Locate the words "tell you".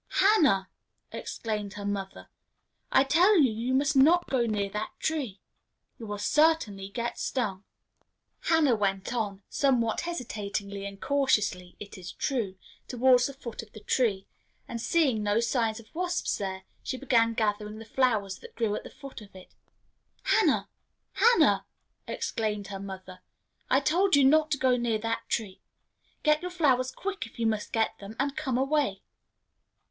3.03-3.51